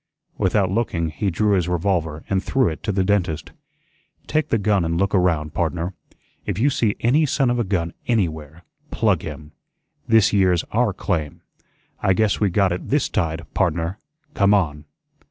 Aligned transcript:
Without 0.39 0.71
looking, 0.71 1.09
he 1.09 1.29
drew 1.29 1.53
his 1.53 1.67
revolver 1.69 2.23
and 2.27 2.43
threw 2.43 2.67
it 2.69 2.81
to 2.81 2.91
the 2.91 3.03
dentist. 3.03 3.51
"Take 4.25 4.49
the 4.49 4.57
gun 4.57 4.83
an' 4.83 4.97
look 4.97 5.13
around, 5.13 5.53
pardner. 5.53 5.93
If 6.43 6.57
you 6.57 6.71
see 6.71 6.95
any 7.01 7.27
son 7.27 7.51
of 7.51 7.59
a 7.59 7.63
gun 7.63 7.93
ANYWHERE, 8.07 8.63
PLUG 8.89 9.21
him. 9.21 9.51
This 10.07 10.33
yere's 10.33 10.63
OUR 10.71 10.91
claim. 10.91 11.41
I 12.01 12.13
guess 12.13 12.39
we 12.39 12.49
got 12.49 12.71
it 12.71 12.89
THIS 12.89 13.09
tide, 13.09 13.45
pardner. 13.53 13.99
Come 14.33 14.55
on." 14.55 14.85